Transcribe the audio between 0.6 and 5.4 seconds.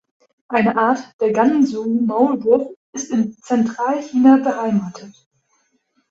Art, der Gansu-Maulwurf, ist in Zentralchina beheimatet.